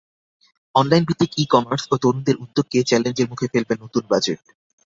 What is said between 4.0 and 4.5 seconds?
Budget.